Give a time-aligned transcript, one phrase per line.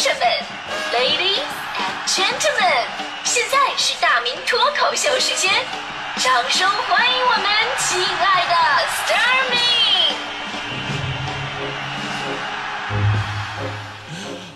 [0.00, 0.22] 生们
[0.94, 1.44] ，Ladies
[1.76, 2.86] and Gentlemen，
[3.22, 5.52] 现在是大明脱口秀时间，
[6.16, 7.44] 掌声欢迎我们
[7.76, 8.54] 亲爱的
[8.86, 9.58] s t a r m y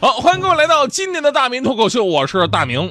[0.01, 2.91] 好，欢迎各位来到今年的大明脱口秀，我是大明。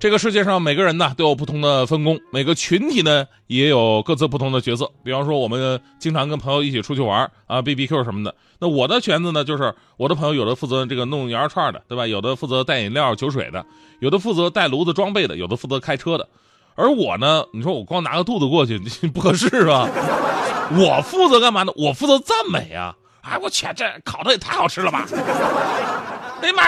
[0.00, 4.90] 这个世界上每个人呢都有不同的分工，每个群体呢也有各自不同的角色。
[5.04, 8.34] 比方说，我们经常跟朋友一起出去玩啊，B B Q 什么的。
[8.58, 12.06] 那我的圈子呢，就是我的朋友有的负责这个弄羊肉串的，对吧？
[12.06, 13.66] 有的负责带饮料、酒水的，
[13.98, 16.26] 有的负责带炉子装备的，有的负责开车的。
[16.76, 18.78] 而我呢，你说我光拿个肚子过去
[19.12, 19.86] 不合适吧？
[20.78, 21.72] 我负责干嘛呢？
[21.76, 22.96] 我负责赞美啊！
[23.20, 25.06] 哎，我去，这烤的也太好吃了吧！
[26.40, 26.62] 哎呀妈，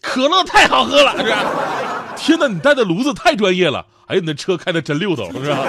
[0.00, 1.44] 可乐太好喝了，是吧？
[2.18, 3.86] 天哪，你带的炉子太专业了！
[4.06, 5.64] 哎，你那车开的真溜头，是吧？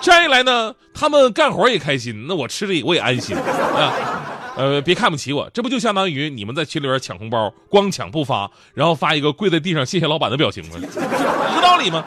[0.00, 3.92] 这样一来呢，他们干活也开心，那我吃的我也安心啊。
[4.56, 10.76] 呃，别看不起我，这不就相当于你们在群里边抢红包，光抢不发，然后发一个跪在地上谢谢老板的表情吗？
[10.78, 12.04] 一个道理吗？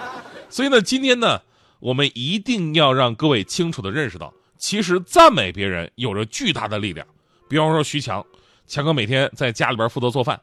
[0.49, 1.41] 所以呢，今天呢，
[1.79, 7.05] 我们一定要让各位清楚的认识到，其实赞美别人有着巨大的力量。
[7.49, 8.23] 比方说徐强。
[8.67, 10.39] 强哥每天在家里边负责做饭，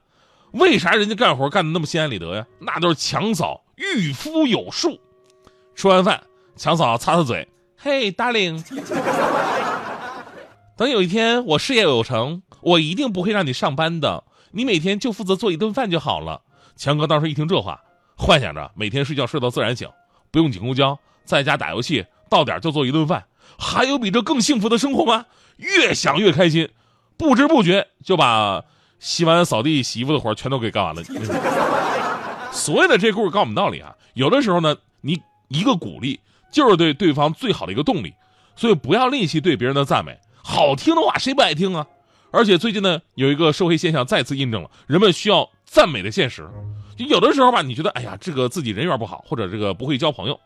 [0.52, 2.46] 为啥人家干活干的那么心安理得呀？
[2.58, 4.98] 那都是强嫂御夫有术。
[5.74, 6.22] 吃完饭，
[6.56, 7.46] 强嫂擦擦嘴，
[7.76, 8.62] 嘿，darling，
[10.76, 16.40] 等有一天我事业有成，我一定不会让你上班的，你每天就负责做一顿饭就好了。
[16.76, 17.80] 强哥当时一听这话，
[18.16, 19.88] 幻想着每天睡觉睡到自然醒，
[20.30, 23.24] 不用挤公交，在家打游戏，到点就做一顿饭，
[23.58, 25.26] 还有比这更幸福的生活吗？
[25.58, 26.68] 越想越开心。
[27.16, 28.64] 不知不觉就把
[28.98, 31.02] 洗碗、扫地、洗衣服的活全都给干完了。
[32.52, 36.18] 所有的这故事告诉我们道理啊，有的时候呢，你一个鼓励
[36.50, 38.12] 就是对对方最好的一个动力，
[38.56, 40.18] 所以不要吝惜对别人的赞美。
[40.42, 41.86] 好听的话谁不爱听啊？
[42.30, 46.48] 而且最近呢，有一个社会现象再次印证了人们需要赞美的现实。
[46.96, 50.38] 就有的时候吧，你觉得哎呀，这个自己人缘不好，或者这个不会交朋友，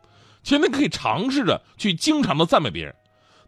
[0.42, 2.94] 其实你可以尝试着去经常的赞美别人。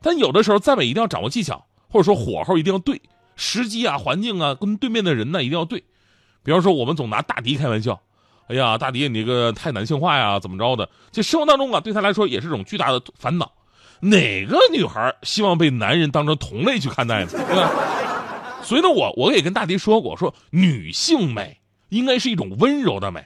[0.00, 3.00] 但有的时候赞美一定要掌握技巧，或者说火候一定要对。
[3.36, 5.84] 时机啊，环境啊，跟对面的人呢一定要对。
[6.42, 8.00] 比方说，我们总拿大迪开玩笑，
[8.48, 10.88] 哎呀，大迪你这个太男性化呀，怎么着的？
[11.10, 13.52] 这生活当中啊，对他来说也是一种巨大的烦恼。
[14.00, 17.30] 哪个女孩希望被男人当成同类去看待呢？
[17.30, 17.70] 对吧？
[18.62, 21.58] 所以呢，我我也跟大迪说过，说女性美
[21.88, 23.24] 应该是一种温柔的美。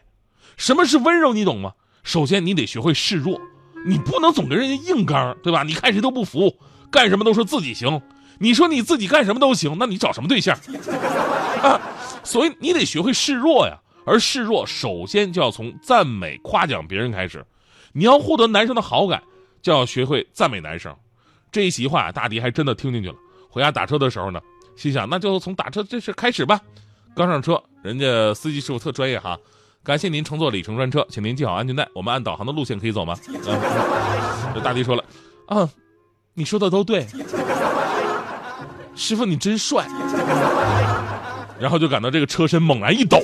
[0.57, 1.33] 什么是温柔？
[1.33, 1.73] 你懂吗？
[2.05, 3.41] 首先你得学会示弱，
[3.87, 5.65] 你不能总跟人家硬刚，对吧？
[5.65, 6.57] 你看谁都不服，
[6.91, 8.01] 干什么都说自己行。
[8.39, 10.57] 你说你自己干什么都行，那你找什么对象？
[11.63, 11.81] 啊，
[12.23, 13.79] 所以你得学会示弱呀。
[14.05, 17.45] 而示弱，首先就要从赞美、夸奖别人开始。
[17.93, 19.23] 你要获得男生的好感，
[19.61, 20.97] 就要学会赞美男生。
[21.53, 23.15] 这一席话，大迪还真的听进去了。
[23.51, 24.41] 回家打车的时候呢，
[24.77, 26.59] 心想那就从打车这事开始吧。
[27.15, 29.39] 刚上车，人家司机师傅特专业哈，
[29.85, 31.87] 感谢您乘坐里程专车，请您系好安全带。
[31.95, 33.15] 我们按导航的路线可以走吗？
[33.29, 35.05] 嗯 大迪说了，
[35.49, 35.69] 啊，
[36.33, 37.07] 你说的都对。
[38.99, 39.87] 师傅，你真帅！
[41.59, 43.23] 然后就感到这个车身猛然一抖，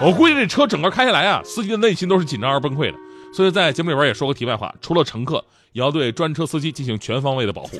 [0.00, 2.98] 我估计这车整个开下来啊，司机的内心都是紧张而崩溃的。
[3.32, 7.78] 所以在节目里边也说个题外话，除了乘客，也要对专车司机进行全方位的保护。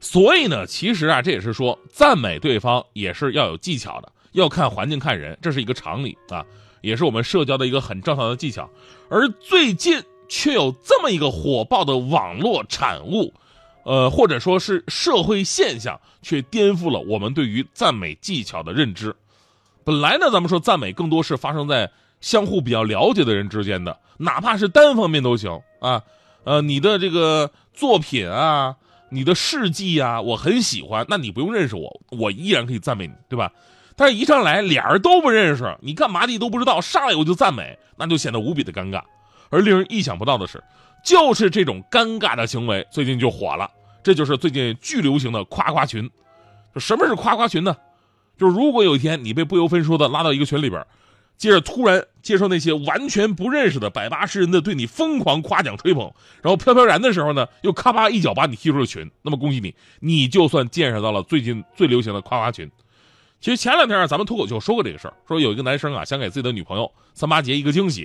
[0.00, 6.44] 所以呢，其实啊，这也是说赞美对方也是要有技巧的，要看环境看人，这是一个常理啊，
[6.82, 8.68] 也是我们社交的一个很正常的技巧。
[9.08, 13.32] 而最近却有这么一个火爆的网络产物。
[13.84, 19.14] 呃，或者说是社会现象，却颠覆了我们对于赞美技巧的认知。
[19.84, 21.90] 本来呢，咱们说赞美更多是发生在
[22.20, 26.02] 相互比较了解的人之间的，哪怕是单方面都行啊。
[26.44, 28.76] 呃，你的这个作品啊，
[29.10, 33.52] 你的事迹啊，我很喜欢，那你不用认识我，我依然可以赞美你，对吧？
[33.96, 39.02] 但是，一上来俩人都不认识，你干嘛的都不知道，上来我就赞美，那就显得无比的尴尬。
[39.50, 40.60] 而令人意想不到的是。
[41.04, 43.70] 就是这种尴尬的行为，最近就火了。
[44.02, 46.10] 这就是最近巨流行的夸夸群。
[46.76, 47.76] 什么是夸夸群呢？
[48.36, 50.84] 就是如果有一天你被不由分说的拉到一个群里边，
[51.36, 56.12] 接着突然接受那些完全不认识的百八十人的对你疯狂夸奖吹捧，
[56.42, 62.70] 然后飘飘然的时候呢，又咔吧一脚把你踢出了群，那么恭喜你，你就算见识到了最近最流行的夸夸群。
[63.40, 68.02] 其实前两天啊，咱们脱口秀说过这个事儿，说有一个男生啊想给自己的女朋友三八节一个惊喜，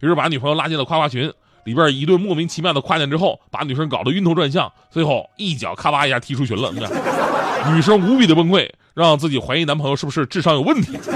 [0.00, 1.32] 于是把女朋友拉进了夸夸群。
[1.64, 6.72] 里边一顿莫名其妙的夸奖之后，把女生搞得晕头转向，最后一脚咔吧一下踢出群了。
[7.74, 10.98] 女生无比的崩溃，让自己怀疑男朋友是不是智商有问题。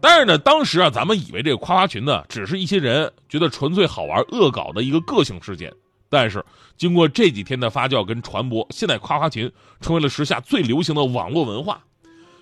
[0.00, 5.72] 但是呢，当时啊，咱们以为这个夸夸群呢，只是一些人觉得纯粹好玩、恶搞的一个个性事件。
[6.10, 6.44] 但是
[6.76, 9.50] 经过这几天的发酵跟传播，现在夸夸群
[9.80, 11.80] 成为了时下最流行的网络文化。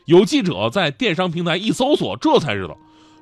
[0.06, 2.76] 有记者在电商平台一搜索，这才知道，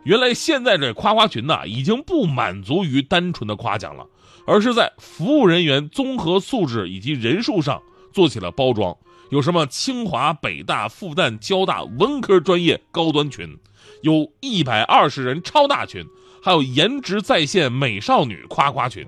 [0.05, 4.07] 原来现在这夸夸群呐，已经不满足于单纯的夸奖了，
[4.47, 7.83] 而是在服务人员综合素质以及人数上
[8.13, 8.97] 做起了包装。
[9.31, 13.57] 有什么清华、北大、复旦、交大文科专业高端群，
[14.03, 16.05] 有一百二十人超大群，
[16.43, 19.07] 还有颜值在线美少女夸夸群。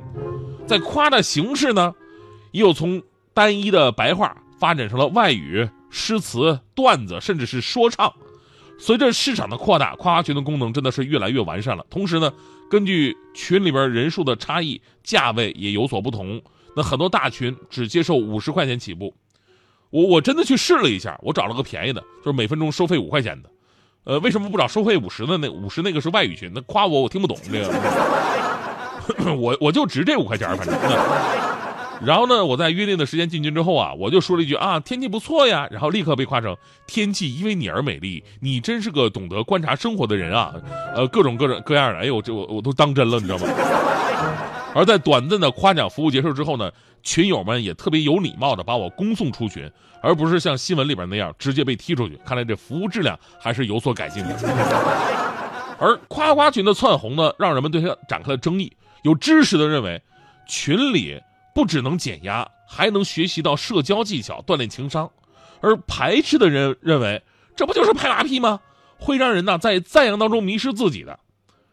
[0.66, 1.92] 在夸的形式呢，
[2.52, 3.02] 也有从
[3.34, 8.12] 单一的白话发展成了外语、诗词、段子，甚至是说唱。
[8.84, 11.86] 随着市场的扩大，夸夸群的功能真的是越来越完善了。
[11.88, 12.32] 同时呢，
[12.68, 16.42] 根据群里边人数的差异，价位也有所不同。
[16.74, 19.14] 那很多大群只接受五十块钱起步。
[19.90, 23.48] 我我真的去试了一下，我找了个便宜的，就是每分钟收费五块钱的。
[24.02, 25.38] 呃，为什么不找收费五十的？
[25.38, 27.70] 那五十那个是外语群，那夸我我听不懂这个，
[29.38, 30.76] 我我就值这五块钱，反正。
[32.04, 36.56] 然后呢，我在约定的时间进群之后啊，我就说了一句啊，天气不错呀，然后立刻被夸成
[36.86, 40.54] 天气因为你而美丽，你真是个懂得观察生活的人啊，
[40.94, 43.46] 呃，各种各种各样的，哎呦，这我我都当真了，你知道吗？
[44.74, 46.70] 而在短暂的夸奖服务结束之后呢，
[47.02, 49.70] 群友们也特别有礼貌的把我恭送出群，
[50.02, 52.18] 而不是像新闻里边那样直接被踢出去。
[52.24, 54.34] 看来这服务质量还是有所改进的。
[55.78, 58.72] 而夸夸群的窜红呢，让人们对它展开了争议。
[59.02, 60.00] 有知识的认为，
[60.46, 61.20] 群里
[61.54, 65.06] 不只能减压，还能学习到社交技巧，锻炼情商；
[65.60, 67.22] 而排斥的人认为，
[67.56, 68.60] 这不就是拍马屁吗？
[68.98, 71.18] 会让人呢在赞扬当中迷失自己的。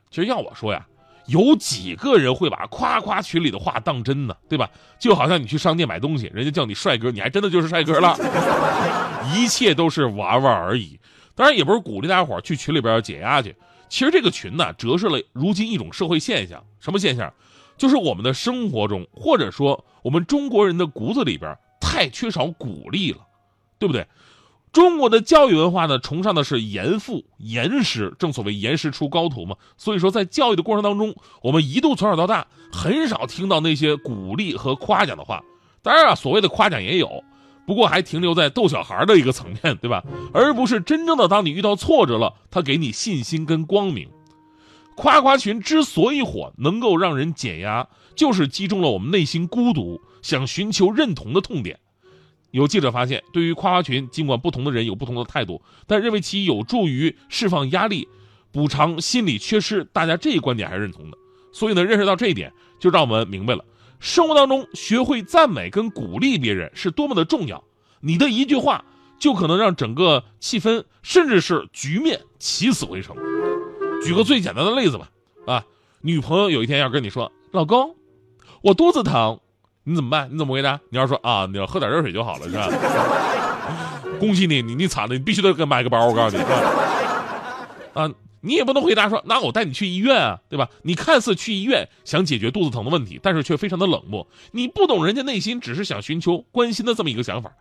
[0.09, 0.85] 其实要我说呀。
[1.27, 4.35] 有几个人会把夸夸群里的话当真呢？
[4.49, 4.67] 对吧？
[4.97, 8.17] 就好像你去商店买东西，人家叫你帅哥，你还真的就是帅哥了。
[9.35, 10.99] 一切都是玩玩而已。
[11.35, 13.55] 当然，也不是鼓励大家伙去群里边解压去。
[13.89, 16.65] 其实这个群呢，折射了如今一种社会现象。
[16.79, 17.31] 什么现象？
[17.79, 23.19] 就是我们的生活中，或者说我们中国人的骨子里边，太缺少鼓励了，
[23.79, 24.05] 对不对？
[24.71, 29.55] 中国的教育文化呢，崇尚的是严父、严师，正所谓严师出高徒嘛。
[29.77, 35.41] 所以说，在教育的过程当中，我们一度从小到大很少听到那些鼓励和夸奖的话。
[35.81, 37.23] 当然啊，所谓的夸奖也有，
[37.65, 40.03] 不过还停留在逗小孩的一个层面，对吧？
[40.33, 44.07] 而不是真正的当你遇到挫折了，他给你信心跟光明。
[45.00, 47.88] 夸夸群之所以火，能够让人减压，
[48.18, 51.80] 就是击中了我们内心孤独、想寻求认同的痛点。
[52.51, 58.10] 有记者发现，对于夸夸群，尽管不同的人有不同的态度，但认为其有助于释放压力、
[58.51, 61.18] 补偿心理缺失，大家这一观点还是认同的。
[61.54, 63.63] 所以呢，认识到这一点，就让我们明白了，
[64.01, 67.63] 生活当中学会赞美跟鼓励别人是多么的重要。
[68.01, 68.84] 你的一句话，
[69.18, 73.16] 就可能让整个气氛，甚至是局面起死回生。
[74.04, 75.10] 举个最简单的例子吧，
[75.46, 75.63] 啊，
[76.01, 77.96] 女朋友有一天要跟你说：“老公，
[78.62, 79.40] 我肚子疼。”
[79.86, 80.30] 你怎么办？
[80.31, 80.80] 你怎么回答？
[80.90, 82.69] 你要说啊，你要喝点热水就好了，是吧？
[84.19, 86.06] 恭喜你，你你惨了，你必须得给买个包。
[86.06, 86.44] 我告诉你，
[87.94, 88.07] 啊，
[88.42, 90.69] 你也不能回答说，那我带你去医院啊，对吧？
[90.84, 94.28] 你看似去医院想解决肚子疼的问题，但是却非常的冷漠。
[94.51, 97.51] 你不懂人家内心只是想寻求关心的这么一个想法，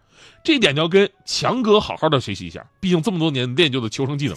[0.44, 4.36] 这一点你要跟强哥好好的学习一下，毕竟这么多年练就的求生技能。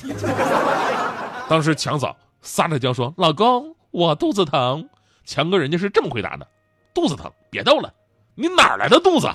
[1.52, 4.88] 当时强嫂撒着娇说：“老公，我肚子疼。”
[5.28, 6.48] 强哥人家是这么回答的。
[6.94, 7.92] 肚子疼，别逗了，
[8.36, 9.28] 你哪来的肚子？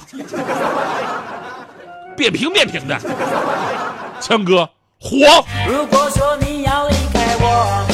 [2.16, 2.98] 扁平扁平的，
[4.18, 4.66] 强哥
[4.98, 5.18] 火。
[5.68, 7.86] 如果说你要离开我，